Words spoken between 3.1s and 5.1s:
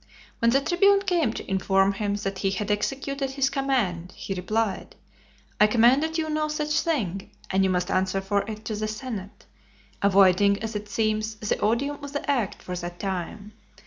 his command, he replied,